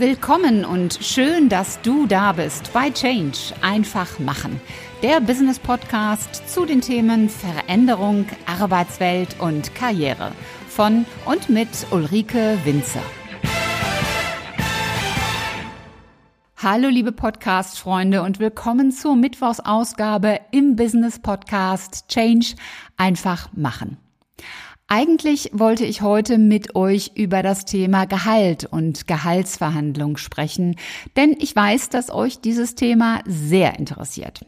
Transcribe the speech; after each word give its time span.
Willkommen 0.00 0.64
und 0.64 0.98
schön, 1.02 1.50
dass 1.50 1.82
du 1.82 2.06
da 2.06 2.32
bist 2.32 2.72
bei 2.72 2.88
Change. 2.90 3.36
Einfach 3.60 4.18
machen. 4.18 4.58
Der 5.02 5.20
Business 5.20 5.58
Podcast 5.58 6.48
zu 6.48 6.64
den 6.64 6.80
Themen 6.80 7.28
Veränderung, 7.28 8.24
Arbeitswelt 8.46 9.38
und 9.40 9.74
Karriere. 9.74 10.32
Von 10.68 11.04
und 11.26 11.50
mit 11.50 11.68
Ulrike 11.90 12.56
Winzer. 12.64 13.02
Hallo 16.56 16.88
liebe 16.88 17.12
Podcast-Freunde 17.12 18.22
und 18.22 18.38
willkommen 18.38 18.92
zur 18.92 19.16
Mittwochsausgabe 19.16 20.40
im 20.50 20.76
Business 20.76 21.18
Podcast 21.18 22.08
Change. 22.08 22.54
Einfach 22.96 23.52
machen. 23.52 23.98
Eigentlich 24.92 25.50
wollte 25.52 25.84
ich 25.84 26.02
heute 26.02 26.36
mit 26.36 26.74
euch 26.74 27.12
über 27.14 27.44
das 27.44 27.64
Thema 27.64 28.06
Gehalt 28.06 28.64
und 28.64 29.06
Gehaltsverhandlung 29.06 30.16
sprechen, 30.16 30.74
denn 31.14 31.36
ich 31.38 31.54
weiß, 31.54 31.90
dass 31.90 32.10
euch 32.10 32.40
dieses 32.40 32.74
Thema 32.74 33.20
sehr 33.24 33.78
interessiert. 33.78 34.44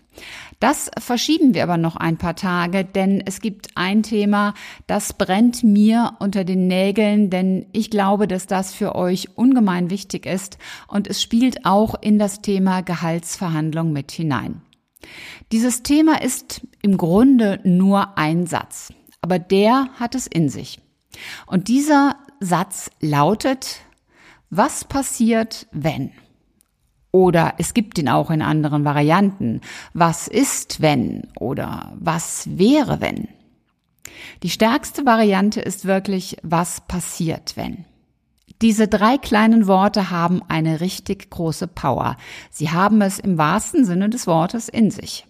Das 0.58 0.90
verschieben 0.98 1.54
wir 1.54 1.62
aber 1.62 1.76
noch 1.76 1.94
ein 1.94 2.16
paar 2.16 2.34
Tage, 2.34 2.84
denn 2.84 3.22
es 3.24 3.40
gibt 3.40 3.68
ein 3.76 4.02
Thema, 4.02 4.54
das 4.88 5.12
brennt 5.12 5.62
mir 5.62 6.14
unter 6.18 6.42
den 6.42 6.66
Nägeln, 6.66 7.30
denn 7.30 7.66
ich 7.70 7.88
glaube, 7.88 8.26
dass 8.26 8.48
das 8.48 8.74
für 8.74 8.96
euch 8.96 9.38
ungemein 9.38 9.90
wichtig 9.90 10.26
ist 10.26 10.58
und 10.88 11.06
es 11.06 11.22
spielt 11.22 11.64
auch 11.64 11.94
in 12.02 12.18
das 12.18 12.42
Thema 12.42 12.80
Gehaltsverhandlung 12.80 13.92
mit 13.92 14.10
hinein. 14.10 14.60
Dieses 15.52 15.84
Thema 15.84 16.20
ist 16.20 16.66
im 16.82 16.96
Grunde 16.96 17.60
nur 17.62 18.18
ein 18.18 18.48
Satz 18.48 18.92
aber 19.22 19.38
der 19.38 19.88
hat 19.98 20.14
es 20.14 20.26
in 20.26 20.48
sich. 20.48 20.80
Und 21.46 21.68
dieser 21.68 22.16
Satz 22.40 22.90
lautet, 23.00 23.80
was 24.50 24.84
passiert, 24.84 25.66
wenn? 25.72 26.10
Oder 27.12 27.54
es 27.58 27.74
gibt 27.74 27.98
ihn 27.98 28.08
auch 28.08 28.30
in 28.30 28.42
anderen 28.42 28.84
Varianten. 28.84 29.60
Was 29.92 30.28
ist, 30.28 30.80
wenn? 30.80 31.28
Oder 31.38 31.92
was 31.94 32.58
wäre, 32.58 33.00
wenn? 33.00 33.28
Die 34.42 34.50
stärkste 34.50 35.06
Variante 35.06 35.60
ist 35.60 35.84
wirklich, 35.84 36.38
was 36.42 36.80
passiert, 36.80 37.56
wenn? 37.56 37.84
Diese 38.62 38.88
drei 38.88 39.18
kleinen 39.18 39.66
Worte 39.66 40.10
haben 40.10 40.42
eine 40.48 40.80
richtig 40.80 41.30
große 41.30 41.66
Power. 41.66 42.16
Sie 42.50 42.70
haben 42.70 43.02
es 43.02 43.18
im 43.18 43.36
wahrsten 43.36 43.84
Sinne 43.84 44.08
des 44.08 44.26
Wortes 44.26 44.68
in 44.68 44.90
sich. 44.90 45.26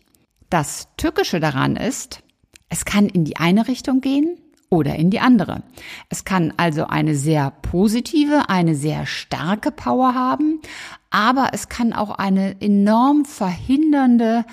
Das 0.50 0.88
Tückische 0.96 1.40
daran 1.40 1.76
ist, 1.76 2.22
es 2.72 2.86
kann 2.86 3.06
in 3.06 3.26
die 3.26 3.36
eine 3.36 3.68
Richtung 3.68 4.00
gehen 4.00 4.38
oder 4.70 4.96
in 4.96 5.10
die 5.10 5.20
andere. 5.20 5.62
Es 6.08 6.24
kann 6.24 6.54
also 6.56 6.86
eine 6.86 7.14
sehr 7.14 7.50
positive, 7.50 8.48
eine 8.48 8.74
sehr 8.74 9.04
starke 9.04 9.70
Power 9.70 10.14
haben, 10.14 10.62
aber 11.10 11.50
es 11.52 11.68
kann 11.68 11.92
auch 11.92 12.12
eine 12.12 12.62
enorm 12.62 13.26
verhindernde 13.26 14.46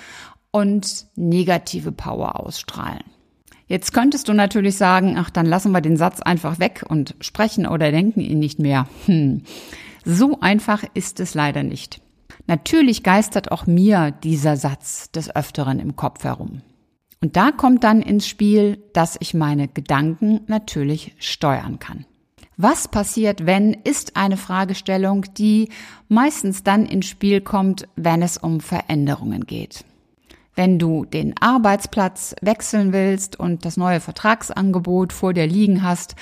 und 0.50 1.06
negative 1.16 1.92
Power 1.92 2.38
ausstrahlen. 2.38 3.04
Jetzt 3.68 3.94
könntest 3.94 4.28
du 4.28 4.34
natürlich 4.34 4.76
sagen, 4.76 5.16
ach, 5.16 5.30
dann 5.30 5.46
lassen 5.46 5.72
wir 5.72 5.80
den 5.80 5.96
Satz 5.96 6.20
einfach 6.20 6.58
weg 6.58 6.84
und 6.86 7.14
sprechen 7.20 7.66
oder 7.66 7.90
denken 7.90 8.20
ihn 8.20 8.38
nicht 8.38 8.58
mehr. 8.58 8.86
Hm. 9.06 9.44
So 10.04 10.40
einfach 10.40 10.84
ist 10.92 11.20
es 11.20 11.32
leider 11.32 11.62
nicht. 11.62 12.02
Natürlich 12.46 13.02
geistert 13.02 13.50
auch 13.50 13.66
mir 13.66 14.10
dieser 14.10 14.58
Satz 14.58 15.10
des 15.10 15.34
Öfteren 15.34 15.78
im 15.78 15.96
Kopf 15.96 16.24
herum. 16.24 16.60
Und 17.22 17.36
da 17.36 17.52
kommt 17.52 17.84
dann 17.84 18.00
ins 18.00 18.26
Spiel, 18.26 18.82
dass 18.94 19.16
ich 19.20 19.34
meine 19.34 19.68
Gedanken 19.68 20.40
natürlich 20.46 21.14
steuern 21.18 21.78
kann. 21.78 22.06
Was 22.56 22.88
passiert, 22.88 23.46
wenn, 23.46 23.72
ist 23.72 24.16
eine 24.16 24.36
Fragestellung, 24.36 25.26
die 25.36 25.68
meistens 26.08 26.62
dann 26.62 26.86
ins 26.86 27.06
Spiel 27.06 27.40
kommt, 27.40 27.88
wenn 27.96 28.22
es 28.22 28.36
um 28.36 28.60
Veränderungen 28.60 29.46
geht. 29.46 29.84
Wenn 30.54 30.78
du 30.78 31.04
den 31.04 31.34
Arbeitsplatz 31.40 32.34
wechseln 32.42 32.92
willst 32.92 33.38
und 33.38 33.64
das 33.64 33.76
neue 33.76 34.00
Vertragsangebot 34.00 35.12
vor 35.12 35.32
dir 35.32 35.46
liegen 35.46 35.82
hast, 35.82 36.16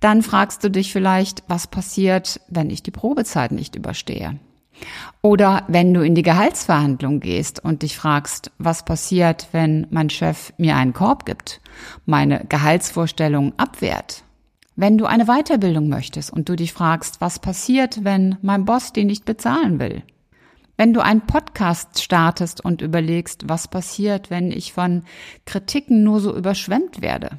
dann 0.00 0.22
fragst 0.22 0.64
du 0.64 0.70
dich 0.70 0.92
vielleicht, 0.92 1.44
was 1.48 1.66
passiert, 1.66 2.40
wenn 2.48 2.70
ich 2.70 2.82
die 2.82 2.90
Probezeit 2.90 3.52
nicht 3.52 3.74
überstehe? 3.74 4.38
Oder 5.20 5.64
wenn 5.68 5.94
du 5.94 6.02
in 6.02 6.14
die 6.14 6.22
Gehaltsverhandlung 6.22 7.20
gehst 7.20 7.64
und 7.64 7.82
dich 7.82 7.96
fragst, 7.96 8.50
was 8.58 8.84
passiert, 8.84 9.48
wenn 9.52 9.86
mein 9.90 10.10
Chef 10.10 10.52
mir 10.58 10.76
einen 10.76 10.92
Korb 10.92 11.26
gibt, 11.26 11.60
meine 12.06 12.44
Gehaltsvorstellung 12.48 13.52
abwehrt. 13.56 14.24
Wenn 14.74 14.98
du 14.98 15.06
eine 15.06 15.26
Weiterbildung 15.26 15.88
möchtest 15.88 16.32
und 16.32 16.48
du 16.48 16.56
dich 16.56 16.72
fragst, 16.72 17.20
was 17.20 17.38
passiert, 17.38 18.04
wenn 18.04 18.38
mein 18.42 18.64
Boss 18.64 18.92
die 18.92 19.04
nicht 19.04 19.24
bezahlen 19.24 19.78
will. 19.78 20.02
Wenn 20.78 20.94
du 20.94 21.00
einen 21.00 21.20
Podcast 21.20 22.02
startest 22.02 22.64
und 22.64 22.80
überlegst, 22.80 23.48
was 23.48 23.68
passiert, 23.68 24.30
wenn 24.30 24.50
ich 24.50 24.72
von 24.72 25.04
Kritiken 25.44 26.02
nur 26.02 26.20
so 26.20 26.34
überschwemmt 26.34 27.02
werde. 27.02 27.38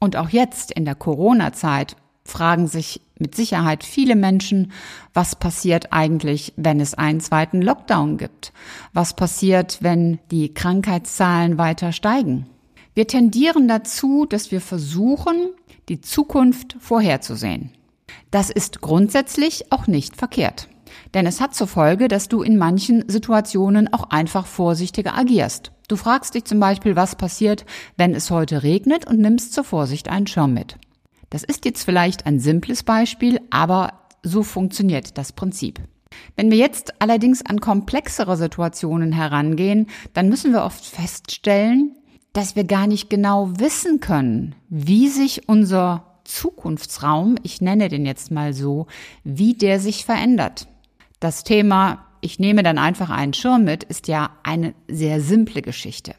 Und 0.00 0.16
auch 0.16 0.30
jetzt 0.30 0.72
in 0.72 0.86
der 0.86 0.94
Corona-Zeit 0.94 1.96
fragen 2.24 2.66
sich 2.66 3.02
mit 3.20 3.34
Sicherheit 3.34 3.84
viele 3.84 4.16
Menschen, 4.16 4.72
was 5.14 5.36
passiert 5.36 5.92
eigentlich, 5.92 6.52
wenn 6.56 6.80
es 6.80 6.94
einen 6.94 7.20
zweiten 7.20 7.62
Lockdown 7.62 8.18
gibt? 8.18 8.52
Was 8.92 9.14
passiert, 9.14 9.78
wenn 9.82 10.18
die 10.30 10.52
Krankheitszahlen 10.52 11.58
weiter 11.58 11.92
steigen? 11.92 12.46
Wir 12.94 13.06
tendieren 13.06 13.68
dazu, 13.68 14.26
dass 14.26 14.50
wir 14.50 14.60
versuchen, 14.60 15.50
die 15.88 16.00
Zukunft 16.00 16.76
vorherzusehen. 16.80 17.70
Das 18.30 18.50
ist 18.50 18.80
grundsätzlich 18.80 19.72
auch 19.72 19.86
nicht 19.86 20.16
verkehrt. 20.16 20.68
Denn 21.14 21.26
es 21.26 21.40
hat 21.40 21.54
zur 21.54 21.66
Folge, 21.66 22.08
dass 22.08 22.28
du 22.28 22.42
in 22.42 22.56
manchen 22.56 23.08
Situationen 23.08 23.92
auch 23.92 24.10
einfach 24.10 24.46
vorsichtiger 24.46 25.16
agierst. 25.16 25.72
Du 25.88 25.96
fragst 25.96 26.34
dich 26.34 26.44
zum 26.44 26.60
Beispiel, 26.60 26.94
was 26.94 27.16
passiert, 27.16 27.64
wenn 27.96 28.14
es 28.14 28.30
heute 28.30 28.62
regnet 28.62 29.06
und 29.06 29.18
nimmst 29.18 29.52
zur 29.52 29.64
Vorsicht 29.64 30.08
einen 30.08 30.26
Schirm 30.26 30.54
mit. 30.54 30.76
Das 31.30 31.44
ist 31.44 31.64
jetzt 31.64 31.84
vielleicht 31.84 32.26
ein 32.26 32.40
simples 32.40 32.82
Beispiel, 32.82 33.40
aber 33.50 33.92
so 34.22 34.42
funktioniert 34.42 35.16
das 35.16 35.32
Prinzip. 35.32 35.80
Wenn 36.36 36.50
wir 36.50 36.58
jetzt 36.58 37.00
allerdings 37.00 37.44
an 37.46 37.60
komplexere 37.60 38.36
Situationen 38.36 39.12
herangehen, 39.12 39.86
dann 40.12 40.28
müssen 40.28 40.52
wir 40.52 40.64
oft 40.64 40.84
feststellen, 40.84 41.96
dass 42.32 42.56
wir 42.56 42.64
gar 42.64 42.86
nicht 42.86 43.10
genau 43.10 43.50
wissen 43.58 44.00
können, 44.00 44.54
wie 44.68 45.08
sich 45.08 45.48
unser 45.48 46.04
Zukunftsraum, 46.24 47.36
ich 47.42 47.60
nenne 47.60 47.88
den 47.88 48.06
jetzt 48.06 48.30
mal 48.30 48.52
so, 48.52 48.86
wie 49.24 49.54
der 49.54 49.80
sich 49.80 50.04
verändert. 50.04 50.68
Das 51.18 51.44
Thema, 51.44 52.06
ich 52.20 52.38
nehme 52.38 52.62
dann 52.62 52.78
einfach 52.78 53.10
einen 53.10 53.34
Schirm 53.34 53.64
mit, 53.64 53.84
ist 53.84 54.06
ja 54.08 54.30
eine 54.42 54.74
sehr 54.88 55.20
simple 55.20 55.62
Geschichte. 55.62 56.14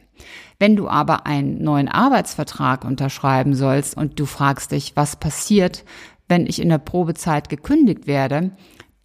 Wenn 0.60 0.76
du 0.76 0.88
aber 0.88 1.26
einen 1.26 1.64
neuen 1.64 1.88
Arbeitsvertrag 1.88 2.86
unterschreiben 2.86 3.56
sollst 3.56 3.98
und 3.98 4.20
du 4.20 4.26
fragst 4.26 4.72
dich, 4.72 4.96
was 4.96 5.16
passiert, 5.16 5.84
wenn 6.28 6.46
ich 6.46 6.62
in 6.62 6.70
der 6.70 6.78
Probezeit 6.78 7.50
gekündigt 7.50 8.08
werde, 8.08 8.52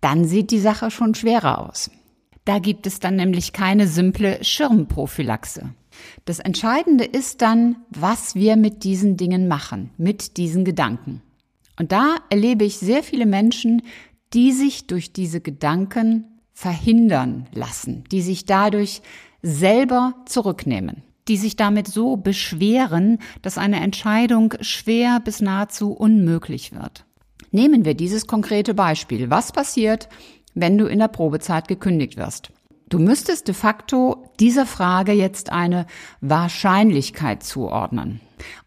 dann 0.01 0.25
sieht 0.25 0.51
die 0.51 0.61
Sache 0.61 0.91
schon 0.91 1.15
schwerer 1.15 1.67
aus. 1.67 1.91
Da 2.45 2.59
gibt 2.59 2.87
es 2.87 3.01
dann 3.01 3.17
nämlich 3.17 3.53
keine 3.53 3.89
simple 3.89 4.45
Schirmprophylaxe. 4.45 5.71
Das 6.27 6.39
Entscheidende 6.39 7.05
ist 7.05 7.43
dann, 7.43 7.77
was 7.91 8.35
wir 8.35 8.57
mit 8.57 8.85
diesen 8.85 9.17
Dingen 9.17 9.49
machen, 9.49 9.91
mit 9.97 10.37
diesen 10.37 10.65
Gedanken. 10.65 11.23
Und 11.79 11.91
da 11.91 12.17
erlebe 12.31 12.65
ich 12.65 12.77
sehr 12.77 13.03
viele 13.03 13.27
Menschen, 13.27 13.83
die 14.33 14.53
sich 14.53 14.87
durch 14.87 15.13
diese 15.13 15.41
Gedanken 15.41 16.41
verhindern 16.53 17.49
lassen, 17.53 18.05
die 18.13 18.21
sich 18.21 18.45
dadurch 18.45 19.03
selber 19.43 20.15
zurücknehmen 20.27 21.03
die 21.29 21.37
sich 21.37 21.57
damit 21.57 21.89
so 21.89 22.17
beschweren, 22.17 23.19
dass 23.43 23.59
eine 23.59 23.81
Entscheidung 23.81 24.55
schwer 24.61 25.21
bis 25.21 25.41
nahezu 25.41 25.93
unmöglich 25.93 26.73
wird. 26.73 27.05
Nehmen 27.51 27.85
wir 27.85 27.95
dieses 27.95 28.27
konkrete 28.27 28.75
Beispiel. 28.75 29.31
Was 29.31 29.53
passiert, 29.53 30.09
wenn 30.55 30.79
du 30.79 30.87
in 30.87 30.99
der 30.99 31.09
Probezeit 31.09 31.69
gekündigt 31.69 32.17
wirst? 32.17 32.51
Du 32.89 32.99
müsstest 33.01 33.49
de 33.49 33.55
facto 33.55 34.31
dieser 34.39 34.65
Frage 34.65 35.13
jetzt 35.13 35.51
eine 35.51 35.87
Wahrscheinlichkeit 36.21 37.43
zuordnen. 37.43 38.21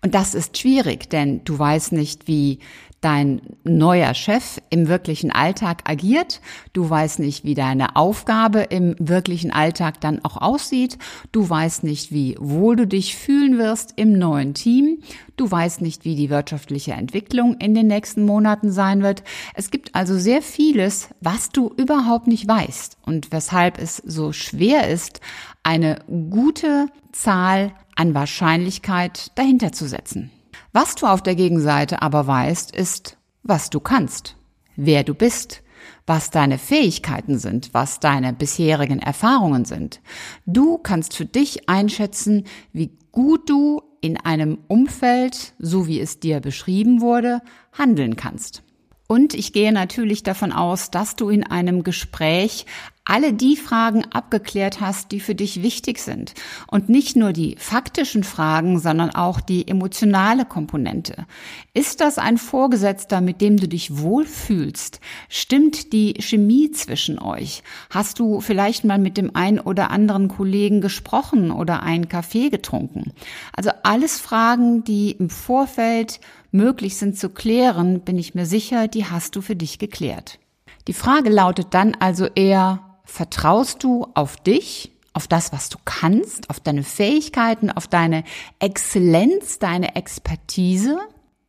Und 0.04 0.14
das 0.14 0.36
ist 0.36 0.58
schwierig, 0.58 1.10
denn 1.10 1.44
du 1.46 1.58
weißt 1.58 1.94
nicht, 1.94 2.28
wie 2.28 2.60
dein 3.02 3.42
neuer 3.64 4.14
Chef 4.14 4.60
im 4.70 4.88
wirklichen 4.88 5.32
Alltag 5.32 5.90
agiert. 5.90 6.42
Du 6.74 6.90
weißt 6.90 7.20
nicht, 7.20 7.44
wie 7.44 7.54
deine 7.54 7.96
Aufgabe 7.96 8.60
im 8.62 8.96
wirklichen 9.00 9.52
Alltag 9.52 10.02
dann 10.02 10.24
auch 10.26 10.38
aussieht. 10.38 10.98
Du 11.32 11.50
weißt 11.50 11.84
nicht, 11.84 12.12
wie 12.12 12.36
wohl 12.40 12.76
du 12.76 12.88
dich 12.88 13.16
fühlen 13.16 13.58
wirst 13.58 13.94
im 13.96 14.18
neuen 14.18 14.54
Team. 14.54 15.00
Du 15.38 15.50
weißt 15.50 15.82
nicht, 15.82 16.04
wie 16.04 16.16
die 16.16 16.30
wirtschaftliche 16.30 16.92
Entwicklung 16.92 17.56
in 17.60 17.74
den 17.74 17.88
nächsten 17.88 18.26
Monaten 18.26 18.72
sein 18.72 19.02
wird. 19.02 19.24
Es 19.54 19.72
gibt 19.72 19.96
also 19.96 20.18
sehr 20.18 20.42
vieles, 20.42 21.10
was 21.22 21.50
du 21.50 21.74
überhaupt 21.78 22.28
nicht 22.28 22.48
weißt 22.48 22.98
und 23.06 23.32
weshalb 23.32 23.80
es 23.80 23.98
so 23.98 24.34
schwer 24.34 24.90
ist, 24.90 25.22
eine 25.64 26.00
gute 26.30 26.88
Zahl 27.12 27.74
an 27.96 28.14
Wahrscheinlichkeit 28.14 29.32
dahinter 29.36 29.72
zu 29.72 29.88
setzen. 29.88 30.32
Was 30.72 30.96
du 30.96 31.08
auf 31.08 31.24
der 31.24 31.36
Gegenseite 31.36 32.02
aber 32.02 32.28
weißt, 32.28 32.76
ist, 32.76 33.18
was 33.42 33.70
du 33.70 33.80
kannst, 33.80 34.36
wer 34.76 35.04
du 35.04 35.16
bist, 35.16 35.64
was 36.06 36.30
deine 36.30 36.58
Fähigkeiten 36.58 37.40
sind, 37.40 37.74
was 37.74 38.00
deine 38.00 38.34
bisherigen 38.34 39.00
Erfahrungen 39.00 39.66
sind. 39.66 40.02
Du 40.46 40.78
kannst 40.78 41.16
für 41.16 41.26
dich 41.26 41.70
einschätzen, 41.70 42.46
wie 42.72 42.92
gut 43.12 43.50
du 43.50 43.82
in 44.02 44.18
einem 44.18 44.60
Umfeld, 44.68 45.54
so 45.58 45.88
wie 45.88 46.00
es 46.00 46.20
dir 46.20 46.40
beschrieben 46.40 47.02
wurde, 47.02 47.42
handeln 47.74 48.16
kannst. 48.16 48.64
Und 49.08 49.34
ich 49.34 49.54
gehe 49.54 49.72
natürlich 49.72 50.22
davon 50.22 50.52
aus, 50.52 50.92
dass 50.92 51.16
du 51.16 51.30
in 51.30 51.44
einem 51.44 51.84
Gespräch 51.84 52.68
alle 53.10 53.34
die 53.34 53.56
Fragen 53.56 54.06
abgeklärt 54.12 54.82
hast, 54.82 55.12
die 55.12 55.20
für 55.20 55.36
dich 55.36 55.64
wichtig 55.64 56.00
sind. 56.00 56.34
Und 56.68 56.90
nicht 56.90 57.16
nur 57.16 57.34
die 57.34 57.56
faktischen 57.58 58.24
Fragen, 58.24 58.80
sondern 58.80 59.10
auch 59.10 59.42
die 59.42 59.68
emotionale 59.68 60.46
Komponente. 60.46 61.26
Ist 61.74 62.02
das 62.02 62.18
ein 62.18 62.38
Vorgesetzter, 62.38 63.22
mit 63.22 63.42
dem 63.42 63.58
du 63.58 63.68
dich 63.68 63.98
wohlfühlst? 63.98 65.00
Stimmt 65.28 65.92
die 65.92 66.14
Chemie 66.20 66.72
zwischen 66.72 67.20
euch? 67.20 67.64
Hast 67.90 68.20
du 68.20 68.42
vielleicht 68.42 68.86
mal 68.86 69.00
mit 69.00 69.18
dem 69.18 69.36
einen 69.36 69.60
oder 69.60 69.90
anderen 69.90 70.28
Kollegen 70.28 70.80
gesprochen 70.80 71.52
oder 71.52 71.82
einen 71.84 72.10
Kaffee 72.10 72.50
getrunken? 72.50 73.14
Also 73.54 73.72
alles 73.84 74.20
Fragen, 74.20 74.84
die 74.84 75.12
im 75.12 75.30
Vorfeld 75.30 76.20
möglich 76.52 76.98
sind 76.98 77.18
zu 77.18 77.30
klären, 77.30 78.02
bin 78.02 78.18
ich 78.18 78.36
mir 78.36 78.46
sicher, 78.46 78.88
die 78.88 79.06
hast 79.06 79.36
du 79.36 79.42
für 79.42 79.56
dich 79.56 79.80
geklärt. 79.80 80.40
Die 80.88 80.94
Frage 80.94 81.30
lautet 81.30 81.68
dann 81.72 81.96
also 82.00 82.26
eher, 82.26 82.89
Vertraust 83.12 83.84
du 83.84 84.08
auf 84.14 84.38
dich, 84.38 84.92
auf 85.14 85.28
das, 85.28 85.52
was 85.52 85.68
du 85.70 85.78
kannst, 85.84 86.50
auf 86.50 86.60
deine 86.60 86.84
Fähigkeiten, 86.84 87.70
auf 87.72 87.88
deine 87.88 88.24
Exzellenz, 88.60 89.58
deine 89.58 89.96
Expertise? 89.96 91.00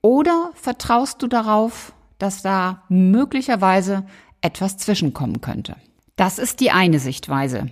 Oder 0.01 0.51
vertraust 0.55 1.23
du 1.23 1.29
darauf, 1.29 1.93
dass 2.19 2.43
da 2.43 2.83
möglicherweise 2.89 4.05
etwas 4.41 4.79
zwischenkommen 4.79 5.43
könnte? 5.43 5.77
Das 6.17 6.39
ist 6.39 6.61
die 6.61 6.71
eine 6.71 6.99
Sichtweise. 6.99 7.67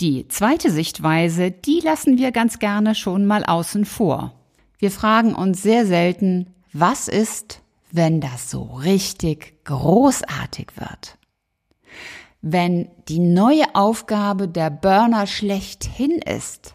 Die 0.00 0.26
zweite 0.28 0.70
Sichtweise, 0.70 1.50
die 1.50 1.80
lassen 1.80 2.18
wir 2.18 2.32
ganz 2.32 2.58
gerne 2.58 2.94
schon 2.94 3.26
mal 3.26 3.44
außen 3.44 3.84
vor. 3.84 4.34
Wir 4.78 4.90
fragen 4.90 5.34
uns 5.34 5.62
sehr 5.62 5.86
selten, 5.86 6.52
was 6.72 7.06
ist, 7.06 7.62
wenn 7.92 8.20
das 8.20 8.50
so 8.50 8.64
richtig 8.64 9.64
großartig 9.64 10.72
wird? 10.76 11.16
Wenn 12.42 12.88
die 13.08 13.18
neue 13.18 13.74
Aufgabe 13.74 14.48
der 14.48 14.70
Burner 14.70 15.26
schlechthin 15.26 16.18
ist, 16.22 16.74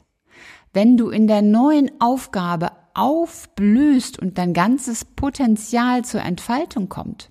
wenn 0.74 0.98
du 0.98 1.10
in 1.10 1.28
der 1.28 1.42
neuen 1.42 1.90
Aufgabe 2.00 2.72
aufblühst 2.94 4.20
und 4.20 4.38
dein 4.38 4.54
ganzes 4.54 5.06
Potenzial 5.06 6.06
zur 6.06 6.22
Entfaltung 6.22 6.90
kommt. 6.90 7.30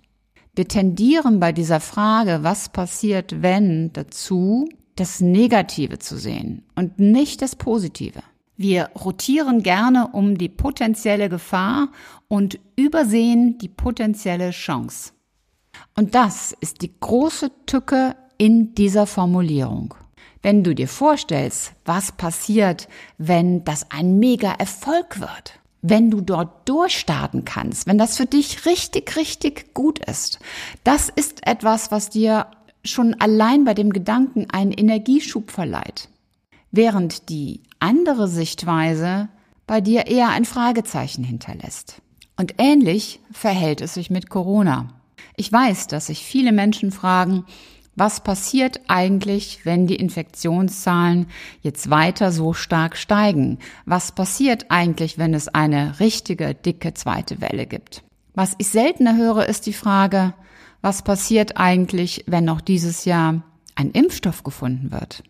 Wir 0.54 0.68
tendieren 0.68 1.40
bei 1.40 1.52
dieser 1.52 1.80
Frage, 1.80 2.40
was 2.42 2.68
passiert, 2.68 3.42
wenn, 3.42 3.92
dazu, 3.92 4.68
das 4.94 5.20
Negative 5.20 5.98
zu 5.98 6.16
sehen 6.16 6.64
und 6.76 7.00
nicht 7.00 7.42
das 7.42 7.56
Positive. 7.56 8.20
Wir 8.56 8.90
rotieren 8.90 9.64
gerne 9.64 10.08
um 10.12 10.38
die 10.38 10.48
potenzielle 10.48 11.28
Gefahr 11.28 11.88
und 12.28 12.60
übersehen 12.76 13.58
die 13.58 13.68
potenzielle 13.68 14.50
Chance. 14.50 15.12
Und 15.96 16.14
das 16.14 16.54
ist 16.60 16.82
die 16.82 16.92
große 17.00 17.50
Tücke 17.66 18.14
in 18.38 18.74
dieser 18.74 19.06
Formulierung. 19.06 19.94
Wenn 20.42 20.62
du 20.62 20.74
dir 20.74 20.88
vorstellst, 20.88 21.72
was 21.84 22.12
passiert, 22.12 22.88
wenn 23.16 23.64
das 23.64 23.90
ein 23.90 24.18
mega 24.18 24.52
Erfolg 24.52 25.20
wird, 25.20 25.58
wenn 25.80 26.10
du 26.10 26.20
dort 26.20 26.68
durchstarten 26.68 27.44
kannst, 27.44 27.86
wenn 27.86 27.98
das 27.98 28.16
für 28.16 28.26
dich 28.26 28.66
richtig, 28.66 29.16
richtig 29.16 29.74
gut 29.74 29.98
ist, 29.98 30.38
das 30.82 31.08
ist 31.08 31.46
etwas, 31.46 31.90
was 31.90 32.10
dir 32.10 32.46
schon 32.84 33.14
allein 33.20 33.64
bei 33.64 33.74
dem 33.74 33.90
Gedanken 33.90 34.46
einen 34.50 34.72
Energieschub 34.72 35.50
verleiht. 35.50 36.08
Während 36.70 37.28
die 37.28 37.60
andere 37.78 38.28
Sichtweise 38.28 39.28
bei 39.66 39.80
dir 39.80 40.06
eher 40.06 40.28
ein 40.28 40.44
Fragezeichen 40.44 41.24
hinterlässt. 41.24 42.02
Und 42.36 42.54
ähnlich 42.58 43.20
verhält 43.32 43.80
es 43.80 43.94
sich 43.94 44.10
mit 44.10 44.28
Corona. 44.28 44.88
Ich 45.36 45.50
weiß, 45.50 45.86
dass 45.86 46.06
sich 46.06 46.24
viele 46.24 46.52
Menschen 46.52 46.90
fragen, 46.90 47.44
was 47.96 48.20
passiert 48.20 48.80
eigentlich, 48.88 49.60
wenn 49.64 49.86
die 49.86 49.96
Infektionszahlen 49.96 51.26
jetzt 51.62 51.90
weiter 51.90 52.32
so 52.32 52.52
stark 52.52 52.96
steigen? 52.96 53.58
Was 53.86 54.12
passiert 54.12 54.66
eigentlich, 54.70 55.16
wenn 55.16 55.32
es 55.32 55.48
eine 55.48 56.00
richtige, 56.00 56.54
dicke 56.54 56.94
zweite 56.94 57.40
Welle 57.40 57.66
gibt? 57.66 58.02
Was 58.34 58.54
ich 58.58 58.68
seltener 58.68 59.16
höre, 59.16 59.46
ist 59.46 59.66
die 59.66 59.72
Frage, 59.72 60.34
was 60.82 61.02
passiert 61.02 61.56
eigentlich, 61.56 62.24
wenn 62.26 62.44
noch 62.44 62.60
dieses 62.60 63.04
Jahr 63.04 63.42
ein 63.76 63.92
Impfstoff 63.92 64.42
gefunden 64.42 64.90
wird? 64.90 65.22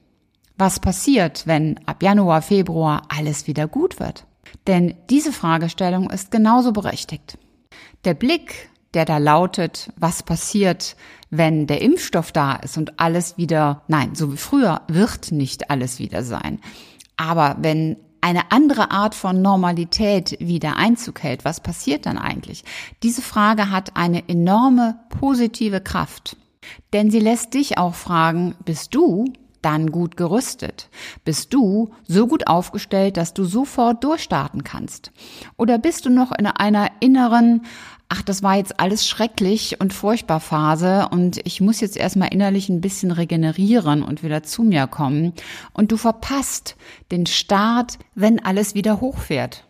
Was 0.57 0.81
passiert, 0.81 1.47
wenn 1.47 1.79
ab 1.87 2.03
Januar, 2.03 2.41
Februar 2.41 3.03
alles 3.09 3.47
wieder 3.47 3.69
gut 3.69 4.01
wird? 4.01 4.25
Denn 4.67 4.95
diese 5.11 5.33
Fragestellung 5.33 6.09
ist 6.11 6.31
genauso 6.31 6.73
berechtigt. 6.73 7.37
Der 8.05 8.15
Blick 8.15 8.71
der 8.95 9.05
da 9.05 9.19
lautet, 9.19 9.93
was 9.97 10.23
passiert, 10.23 10.97
wenn 11.37 11.67
der 11.67 11.83
Impfstoff 11.83 12.33
da 12.33 12.55
ist 12.55 12.79
und 12.79 13.01
alles 13.01 13.37
wieder, 13.37 13.83
nein, 13.89 14.15
so 14.15 14.33
wie 14.33 14.37
früher 14.37 14.83
wird 14.89 15.33
nicht 15.33 15.71
alles 15.71 15.99
wieder 15.99 16.23
sein. 16.23 16.61
Aber 17.17 17.57
wenn 17.61 17.97
eine 18.21 18.53
andere 18.53 18.91
Art 18.91 19.15
von 19.15 19.43
Normalität 19.43 20.37
wieder 20.41 20.77
Einzug 20.77 21.23
hält, 21.23 21.45
was 21.45 21.61
passiert 21.61 22.07
dann 22.07 22.19
eigentlich? 22.19 22.65
Diese 23.03 23.21
Frage 23.21 23.71
hat 23.71 23.97
eine 23.97 24.29
enorme 24.29 24.99
positive 25.21 25.81
Kraft. 25.81 26.37
Denn 26.93 27.11
sie 27.11 27.19
lässt 27.19 27.53
dich 27.53 27.77
auch 27.77 27.95
fragen, 27.95 28.55
bist 28.65 28.95
du 28.95 29.27
dann 29.61 29.91
gut 29.91 30.17
gerüstet? 30.17 30.89
Bist 31.25 31.53
du 31.53 31.91
so 32.07 32.27
gut 32.27 32.47
aufgestellt, 32.47 33.17
dass 33.17 33.35
du 33.35 33.45
sofort 33.45 34.05
durchstarten 34.05 34.65
kannst? 34.65 35.13
Oder 35.57 35.79
bist 35.79 36.07
du 36.07 36.11
noch 36.11 36.33
in 36.33 36.47
einer 36.47 36.91
inneren 37.01 37.63
ach, 38.15 38.23
das 38.23 38.45
war 38.45 38.57
jetzt 38.57 38.79
alles 38.79 39.09
schrecklich 39.09 39.81
und 39.81 39.93
furchtbar 39.93 40.39
Phase 40.39 41.09
und 41.11 41.41
ich 41.45 41.61
muss 41.61 41.81
jetzt 41.81 41.97
erstmal 41.97 42.33
innerlich 42.33 42.69
ein 42.69 42.81
bisschen 42.81 43.11
regenerieren 43.11 44.05
und 44.05 44.23
wieder 44.23 44.45
zu 44.45 44.63
mir 44.63 44.87
kommen. 44.87 45.33
Und 45.73 45.91
du 45.91 45.97
verpasst 45.97 46.77
den 47.11 47.27
Start, 47.27 47.99
wenn 48.15 48.45
alles 48.45 48.77
wieder 48.77 49.01
hochfährt. 49.01 49.67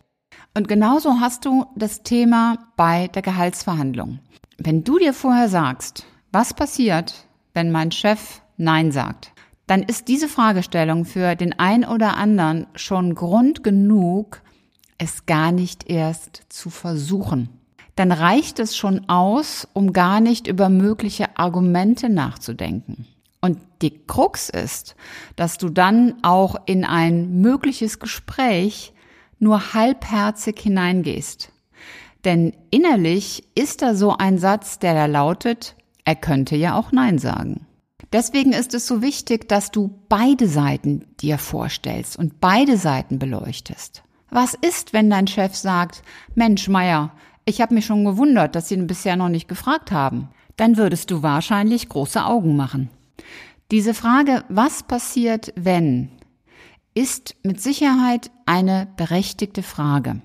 Und 0.53 0.69
genauso 0.69 1.21
hast 1.21 1.47
du 1.47 1.65
das 1.75 2.03
Thema 2.03 2.59
bei 2.77 3.09
der 3.09 3.23
Gehaltsverhandlung. 3.23 4.19
Wenn 4.59 4.85
du 4.85 4.99
dir 4.99 5.15
vorher 5.15 5.49
sagst, 5.49 6.05
was 6.31 6.53
passiert, 6.53 7.27
wenn 7.55 7.73
mein 7.73 7.93
Chef 7.93 8.43
Nein 8.59 8.93
sagt, 8.93 9.33
dann 9.67 9.83
ist 9.83 10.09
diese 10.09 10.29
Fragestellung 10.29 11.07
für 11.07 11.35
den 11.35 11.59
ein 11.59 11.87
oder 11.87 12.19
anderen 12.19 12.67
schon 12.75 13.15
Grund 13.15 13.65
genug, 13.65 14.43
es 14.99 15.25
gar 15.25 15.51
nicht 15.51 15.89
erst 15.89 16.43
zu 16.51 16.69
versuchen 16.69 17.49
dann 17.97 18.13
reicht 18.13 18.59
es 18.59 18.77
schon 18.77 19.09
aus, 19.09 19.69
um 19.73 19.93
gar 19.93 20.21
nicht 20.21 20.47
über 20.47 20.69
mögliche 20.69 21.37
Argumente 21.39 22.09
nachzudenken. 22.09 23.07
Und 23.41 23.59
die 23.83 24.05
Krux 24.07 24.49
ist, 24.49 24.97
dass 25.37 25.59
du 25.59 25.69
dann 25.69 26.15
auch 26.23 26.57
in 26.67 26.85
ein 26.85 27.41
mögliches 27.41 27.99
Gespräch 27.99 28.93
nur 29.39 29.75
halbherzig 29.75 30.59
hineingehst. 30.59 31.53
Denn 32.25 32.55
innerlich 32.71 33.45
ist 33.55 33.83
da 33.83 33.95
so 33.95 34.17
ein 34.17 34.39
Satz, 34.39 34.79
der 34.79 34.95
da 34.95 35.07
lautet, 35.07 35.77
er 36.05 36.15
könnte 36.15 36.57
ja 36.57 36.75
auch 36.75 36.91
Nein 36.91 37.19
sagen. 37.19 37.67
Deswegen 38.13 38.53
ist 38.53 38.75
es 38.75 38.87
so 38.87 39.03
wichtig, 39.03 39.49
dass 39.49 39.71
du 39.71 40.01
beide 40.09 40.49
Seiten 40.49 41.05
dir 41.21 41.37
vorstellst 41.37 42.17
und 42.17 42.41
beide 42.41 42.79
Seiten 42.79 43.19
beleuchtest. 43.19 44.05
Was 44.31 44.55
ist, 44.55 44.93
wenn 44.93 45.11
dein 45.11 45.27
Chef 45.27 45.55
sagt, 45.55 46.03
Mensch, 46.35 46.69
Meier, 46.69 47.13
ich 47.45 47.61
habe 47.61 47.75
mich 47.75 47.87
schon 47.87 48.05
gewundert, 48.05 48.55
dass 48.55 48.69
Sie 48.69 48.75
ihn 48.75 48.87
bisher 48.87 49.17
noch 49.17 49.29
nicht 49.29 49.49
gefragt 49.49 49.93
haben. 49.93 50.29
Dann 50.57 50.77
würdest 50.77 51.11
du 51.11 51.23
wahrscheinlich 51.23 51.89
große 51.89 52.25
Augen 52.25 52.57
machen. 52.57 52.91
Diese 53.71 53.95
Frage, 53.95 54.45
was 54.49 54.83
passiert, 54.83 55.53
wenn, 55.57 56.11
ist 56.95 57.35
mit 57.43 57.61
Sicherheit 57.61 58.31
eine 58.47 58.89
berechtigte 58.97 59.63
Frage. 59.63 60.21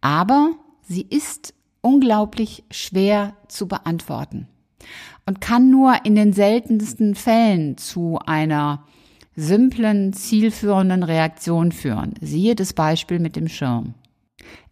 Aber 0.00 0.52
sie 0.82 1.06
ist 1.08 1.54
unglaublich 1.80 2.64
schwer 2.70 3.34
zu 3.48 3.66
beantworten 3.66 4.46
und 5.24 5.40
kann 5.40 5.70
nur 5.70 6.04
in 6.04 6.14
den 6.14 6.32
seltensten 6.32 7.14
Fällen 7.14 7.78
zu 7.78 8.18
einer 8.26 8.84
simplen, 9.34 10.12
zielführenden 10.12 11.02
Reaktion 11.02 11.72
führen. 11.72 12.14
Siehe 12.20 12.54
das 12.54 12.72
Beispiel 12.72 13.18
mit 13.18 13.36
dem 13.36 13.48
Schirm. 13.48 13.94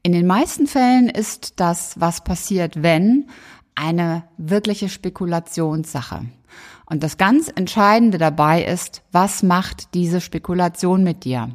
In 0.03 0.13
den 0.13 0.27
meisten 0.27 0.67
Fällen 0.67 1.09
ist 1.09 1.61
das, 1.61 1.99
was 1.99 2.23
passiert, 2.25 2.83
wenn, 2.83 3.29
eine 3.75 4.25
wirkliche 4.37 4.89
Spekulationssache. 4.89 6.27
Und 6.87 7.03
das 7.03 7.17
ganz 7.17 7.51
Entscheidende 7.55 8.19
dabei 8.19 8.65
ist, 8.65 9.03
was 9.11 9.43
macht 9.43 9.95
diese 9.95 10.21
Spekulation 10.21 11.03
mit 11.03 11.25
dir? 11.25 11.51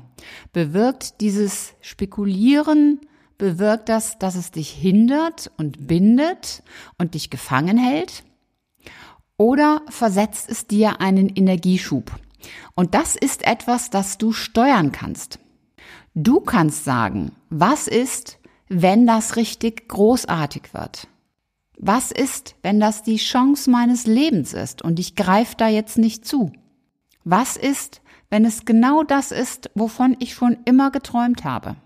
Bewirkt 0.52 1.22
dieses 1.22 1.74
Spekulieren, 1.82 3.00
bewirkt 3.38 3.90
das, 3.90 4.18
dass 4.20 4.36
es 4.36 4.52
dich 4.52 4.70
hindert 4.70 5.52
und 5.58 5.88
bindet 5.88 6.64
und 6.98 7.14
dich 7.14 7.30
gefangen 7.30 7.78
hält? 7.78 8.24
oder 9.40 9.82
versetzt 9.88 10.50
es 10.50 10.68
dir 10.68 11.00
einen 11.00 11.30
Energieschub. 11.30 12.12
Und 12.76 12.94
das 12.94 13.16
ist 13.16 13.48
etwas, 13.48 13.90
das 13.90 14.18
du 14.18 14.34
steuern 14.34 14.92
kannst. 14.92 15.40
Du 16.22 16.42
kannst 16.42 16.84
sagen, 16.84 17.32
was 17.50 17.88
ist, 17.88 18.40
wenn 18.68 19.08
das 19.08 19.38
richtig 19.38 19.88
großartig 19.88 20.74
wird? 20.74 21.08
Was 21.78 22.12
ist, 22.12 22.56
wenn 22.62 22.82
das 22.82 23.04
die 23.04 23.16
Chance 23.16 23.70
meines 23.72 24.06
Lebens 24.06 24.54
ist 24.54 24.82
und 24.82 25.00
ich 25.00 25.16
greife 25.16 25.56
da 25.56 25.70
jetzt 25.70 25.98
nicht 25.98 26.26
zu? 26.26 26.52
Was 27.24 27.56
ist, 27.56 28.02
wenn 28.30 28.44
es 28.44 28.66
genau 28.66 29.04
das 29.04 29.32
ist, 29.32 29.72
wovon 29.76 30.18
ich 30.20 30.34
schon 30.34 30.58
immer 30.66 30.92
geträumt 30.92 31.46
habe? 31.46 31.78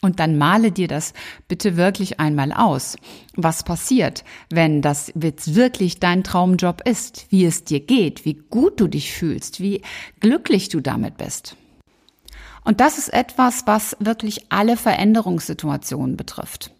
Und 0.00 0.18
dann 0.18 0.38
male 0.38 0.72
dir 0.72 0.88
das 0.88 1.12
bitte 1.46 1.76
wirklich 1.76 2.18
einmal 2.18 2.54
aus. 2.54 2.96
Was 3.36 3.64
passiert, 3.64 4.24
wenn 4.48 4.80
das 4.80 5.12
jetzt 5.20 5.56
wirklich 5.56 6.00
dein 6.00 6.24
Traumjob 6.24 6.88
ist, 6.88 7.26
wie 7.28 7.44
es 7.44 7.64
dir 7.64 7.80
geht, 7.80 8.24
wie 8.24 8.40
gut 8.48 8.80
du 8.80 8.88
dich 8.88 9.12
fühlst, 9.12 9.60
wie 9.60 9.82
glücklich 10.20 10.70
du 10.70 10.80
damit 10.80 11.18
bist. 11.18 11.54
Und 12.68 12.80
das 12.80 12.98
ist 12.98 13.08
etwas, 13.08 13.66
was 13.66 13.96
wirklich 13.98 14.52
alle 14.52 14.76
Veränderungssituationen 14.76 16.18
betrifft. 16.18 16.70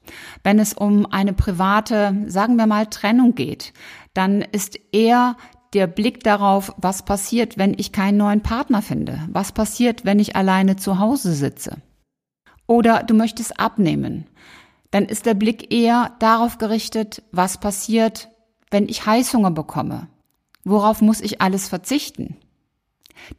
Wenn 0.44 0.58
es 0.58 0.74
um 0.74 1.06
eine 1.06 1.32
private, 1.32 2.14
sagen 2.26 2.56
wir 2.56 2.66
mal, 2.66 2.88
Trennung 2.88 3.34
geht, 3.34 3.72
dann 4.12 4.42
ist 4.42 4.78
eher 4.92 5.38
der 5.72 5.86
Blick 5.86 6.22
darauf, 6.22 6.74
was 6.76 7.06
passiert, 7.06 7.56
wenn 7.56 7.72
ich 7.72 7.90
keinen 7.90 8.18
neuen 8.18 8.42
Partner 8.42 8.82
finde, 8.82 9.26
was 9.32 9.52
passiert, 9.52 10.04
wenn 10.04 10.18
ich 10.18 10.36
alleine 10.36 10.76
zu 10.76 10.98
Hause 10.98 11.32
sitze. 11.32 11.78
Oder 12.66 13.02
du 13.02 13.14
möchtest 13.14 13.58
abnehmen, 13.58 14.26
dann 14.90 15.06
ist 15.06 15.24
der 15.24 15.32
Blick 15.32 15.72
eher 15.72 16.12
darauf 16.18 16.58
gerichtet, 16.58 17.22
was 17.32 17.60
passiert, 17.60 18.28
wenn 18.70 18.90
ich 18.90 19.06
Heißhunger 19.06 19.52
bekomme. 19.52 20.08
Worauf 20.64 21.00
muss 21.00 21.22
ich 21.22 21.40
alles 21.40 21.66
verzichten? 21.66 22.36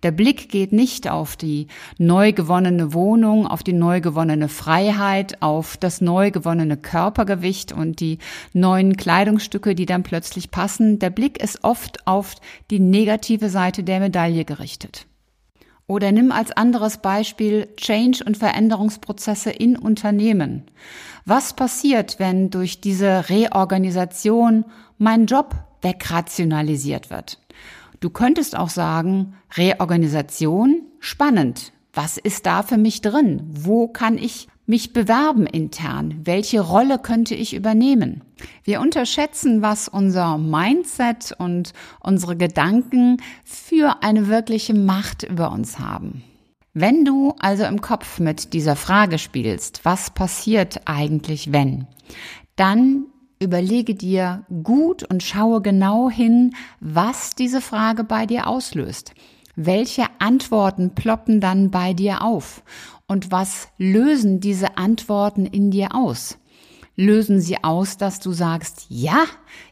Der 0.04 0.12
Blick 0.12 0.50
geht 0.50 0.72
nicht 0.72 1.10
auf 1.10 1.36
die 1.36 1.68
neu 1.98 2.34
gewonnene 2.34 2.94
Wohnung, 2.94 3.48
auf 3.48 3.64
die 3.64 3.74
neu 3.74 4.02
gewonnene 4.02 4.50
Freiheit, 4.50 5.42
auf 5.42 5.78
das 5.78 6.02
neu 6.02 6.32
gewonnene 6.32 6.78
Körpergewicht 6.78 7.72
und 7.72 8.00
die 8.00 8.20
neuen 8.54 8.98
Kleidungsstücke, 8.98 9.76
die 9.76 9.86
dann 9.86 10.04
plötzlich 10.04 10.52
passen. 10.52 11.00
Der 11.00 11.10
Blick 11.10 11.42
ist 11.42 11.64
oft 11.64 12.08
auf 12.08 12.36
die 12.70 12.80
negative 12.80 13.50
Seite 13.50 13.84
der 13.84 14.00
Medaille 14.00 14.46
gerichtet. 14.46 15.06
Oder 15.90 16.12
nimm 16.12 16.32
als 16.32 16.52
anderes 16.52 16.98
Beispiel 17.00 17.68
Change- 17.76 18.24
und 18.24 18.38
Veränderungsprozesse 18.38 19.50
in 19.50 19.76
Unternehmen. 19.76 20.66
Was 21.26 21.54
passiert, 21.54 22.20
wenn 22.20 22.52
durch 22.52 22.80
diese 22.80 23.28
Reorganisation 23.28 24.66
mein 25.00 25.26
Job 25.26 25.56
wegrationalisiert 25.82 27.10
wird? 27.10 27.40
Du 28.00 28.10
könntest 28.10 28.56
auch 28.56 28.70
sagen, 28.70 29.34
Reorganisation, 29.56 30.84
spannend. 31.00 31.74
Was 31.94 32.18
ist 32.18 32.46
da 32.46 32.64
für 32.64 32.78
mich 32.78 33.02
drin? 33.02 33.42
Wo 33.50 33.88
kann 33.88 34.18
ich 34.18 34.48
mich 34.66 34.94
bewerben 34.94 35.48
intern? 35.48 36.22
Welche 36.24 36.62
Rolle 36.62 37.00
könnte 37.00 37.36
ich 37.36 37.56
übernehmen? 37.56 38.24
Wir 38.64 38.80
unterschätzen, 38.80 39.62
was 39.62 39.88
unser 39.88 40.38
Mindset 40.38 41.34
und 41.38 41.74
unsere 42.00 42.38
Gedanken 42.38 43.18
für 43.44 44.02
eine 44.04 44.28
wirkliche 44.28 44.76
Macht 44.76 45.24
über 45.24 45.52
uns 45.52 45.80
haben. 45.80 46.24
Wenn 46.74 47.04
du 47.04 47.34
also 47.40 47.66
im 47.66 47.82
Kopf 47.82 48.20
mit 48.20 48.54
dieser 48.54 48.76
Frage 48.76 49.18
spielst, 49.18 49.84
was 49.84 50.12
passiert 50.12 50.82
eigentlich 50.86 51.52
wenn, 51.52 51.88
dann 52.56 53.08
Überlege 53.42 53.96
dir 53.96 54.44
gut 54.64 55.04
und 55.04 55.24
schaue 55.24 55.62
genau 55.62 56.10
hin, 56.10 56.56
was 56.82 57.36
diese 57.36 57.62
Frage 57.62 58.04
bei 58.04 58.26
dir 58.26 58.48
auslöst. 58.48 59.14
Welche 59.56 60.06
Antworten 60.20 60.94
ploppen 60.94 61.40
dann 61.40 61.72
bei 61.72 61.94
dir 61.94 62.22
auf? 62.22 62.64
Und 63.08 63.32
was 63.32 63.70
lösen 63.78 64.42
diese 64.42 64.78
Antworten 64.78 65.46
in 65.46 65.72
dir 65.72 65.96
aus? 65.96 66.38
Lösen 66.98 67.40
sie 67.40 67.64
aus, 67.64 67.96
dass 67.96 68.20
du 68.20 68.34
sagst, 68.34 68.88
ja, 68.90 69.24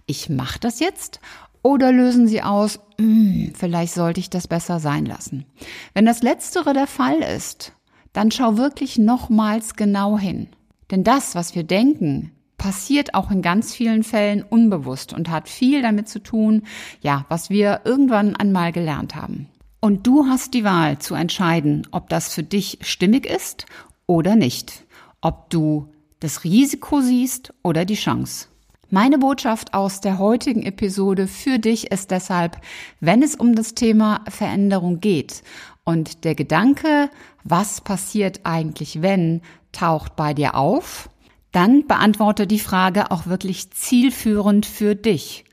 ich 0.06 0.30
mache 0.30 0.60
das 0.60 0.80
jetzt? 0.80 1.20
Oder 1.62 1.92
lösen 1.92 2.30
sie 2.30 2.42
aus, 2.42 2.80
hm, 2.98 3.52
vielleicht 3.54 3.94
sollte 3.94 4.22
ich 4.22 4.30
das 4.30 4.48
besser 4.48 4.80
sein 4.80 5.06
lassen? 5.06 5.46
Wenn 5.94 6.06
das 6.06 6.24
Letztere 6.24 6.72
der 6.72 6.88
Fall 6.88 7.20
ist, 7.20 7.74
dann 8.14 8.32
schau 8.32 8.56
wirklich 8.56 8.98
nochmals 8.98 9.76
genau 9.76 10.18
hin. 10.18 10.48
Denn 10.90 11.04
das, 11.04 11.36
was 11.36 11.54
wir 11.54 11.64
denken, 11.64 12.32
passiert 12.58 13.14
auch 13.14 13.32
in 13.32 13.42
ganz 13.42 13.74
vielen 13.74 14.04
Fällen 14.04 14.44
unbewusst 14.44 15.14
und 15.14 15.30
hat 15.30 15.48
viel 15.48 15.82
damit 15.82 16.10
zu 16.10 16.20
tun, 16.20 16.64
ja, 17.02 17.26
was 17.30 17.50
wir 17.50 17.82
irgendwann 17.86 18.36
einmal 18.36 18.72
gelernt 18.72 19.16
haben. 19.16 19.48
Und 19.80 20.08
du 20.08 20.26
hast 20.26 20.54
die 20.54 20.64
Wahl 20.64 20.98
zu 21.00 21.14
entscheiden, 21.16 21.88
ob 21.92 22.10
das 22.10 22.34
für 22.34 22.44
dich 22.44 22.80
stimmig 22.82 23.26
ist 23.26 23.68
oder 24.08 24.36
nicht. 24.36 24.86
Ob 25.22 25.50
du 25.50 25.90
das 26.20 26.44
Risiko 26.44 27.02
siehst 27.02 27.54
oder 27.64 27.86
die 27.86 27.96
Chance. 27.96 28.48
Meine 28.90 29.18
Botschaft 29.18 29.74
aus 29.74 30.00
der 30.00 30.18
heutigen 30.18 30.64
Episode 30.64 31.28
für 31.28 31.60
dich 31.60 31.92
ist 31.92 32.10
deshalb, 32.10 32.58
wenn 33.02 33.22
es 33.22 33.36
um 33.36 33.54
das 33.54 33.76
Thema 33.76 34.24
Veränderung 34.30 35.02
geht 35.02 35.44
und 35.84 36.24
der 36.24 36.36
Gedanke, 36.36 37.10
was 37.44 37.82
passiert 37.82 38.42
eigentlich 38.44 39.02
wenn, 39.02 39.42
taucht 39.74 40.16
bei 40.16 40.34
dir 40.34 40.56
auf, 40.56 41.10
dann 41.52 41.88
beantworte 41.88 42.48
die 42.48 42.60
Frage 42.60 43.12
auch 43.12 43.28
wirklich 43.28 43.72
zielführend 43.72 44.66
für 44.66 44.96
dich. 44.96 45.46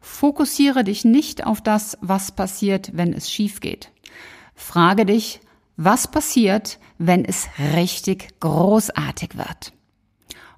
Fokussiere 0.00 0.82
dich 0.82 1.04
nicht 1.04 1.46
auf 1.46 1.60
das, 1.60 1.96
was 2.00 2.32
passiert, 2.32 2.90
wenn 2.94 3.12
es 3.12 3.30
schief 3.30 3.60
geht. 3.60 3.92
Frage 4.54 5.06
dich, 5.06 5.40
was 5.76 6.10
passiert, 6.10 6.78
wenn 6.98 7.24
es 7.24 7.48
richtig 7.74 8.40
großartig 8.40 9.36
wird? 9.36 9.72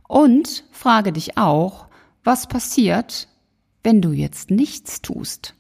Und 0.09 0.65
frage 0.73 1.13
dich 1.13 1.37
auch, 1.39 1.87
was 2.25 2.47
passiert, 2.47 3.29
wenn 3.83 4.01
du 4.01 4.13
jetzt 4.13 4.51
nichts 4.51 5.03
tust? 5.03 5.55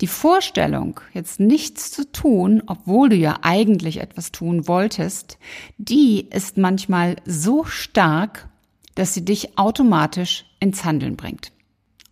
Die 0.00 0.06
Vorstellung, 0.06 1.00
jetzt 1.12 1.40
nichts 1.40 1.90
zu 1.90 2.10
tun, 2.10 2.62
obwohl 2.66 3.08
du 3.08 3.16
ja 3.16 3.38
eigentlich 3.42 3.98
etwas 3.98 4.32
tun 4.32 4.68
wolltest, 4.68 5.38
die 5.78 6.28
ist 6.30 6.56
manchmal 6.56 7.16
so 7.24 7.64
stark 7.64 8.48
dass 8.94 9.14
sie 9.14 9.24
dich 9.24 9.58
automatisch 9.58 10.44
ins 10.60 10.84
Handeln 10.84 11.16
bringt. 11.16 11.52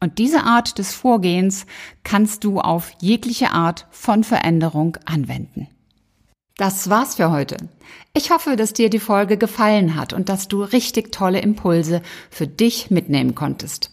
Und 0.01 0.19
diese 0.19 0.43
Art 0.43 0.79
des 0.79 0.95
Vorgehens 0.95 1.65
kannst 2.03 2.43
du 2.45 2.61
auf 2.61 2.93
jegliche 3.01 3.53
Art 3.53 3.87
von 3.91 4.25
Veränderung 4.25 4.97
anwenden. 5.05 5.69
Das 6.57 6.91
war's 6.91 7.15
für 7.15 7.31
heute. 7.31 7.57
Ich 8.13 8.31
hoffe, 8.31 8.57
dass 8.57 8.73
dir 8.73 8.91
die 8.91 8.99
Folge 8.99 9.37
gefallen 9.37 9.97
hat 9.97 10.13
und 10.13 10.29
dass 10.29 10.49
du 10.49 10.63
richtig 10.63 11.13
tolle 11.13 11.41
Impulse 11.41 12.03
für 12.31 12.47
dich 12.47 12.91
mitnehmen 12.91 13.35
konntest. 13.35 13.91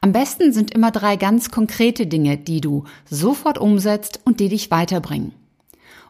Am 0.00 0.12
besten 0.12 0.52
sind 0.52 0.72
immer 0.72 0.90
drei 0.90 1.16
ganz 1.16 1.50
konkrete 1.50 2.06
Dinge, 2.06 2.36
die 2.36 2.60
du 2.60 2.84
sofort 3.08 3.58
umsetzt 3.58 4.20
und 4.24 4.40
die 4.40 4.48
dich 4.48 4.70
weiterbringen. 4.70 5.32